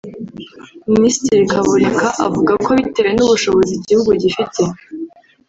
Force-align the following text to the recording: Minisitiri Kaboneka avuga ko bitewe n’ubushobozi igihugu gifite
Minisitiri 0.93 1.41
Kaboneka 1.51 2.07
avuga 2.25 2.51
ko 2.65 2.69
bitewe 2.77 3.11
n’ubushobozi 3.13 3.71
igihugu 3.75 4.09
gifite 4.21 4.61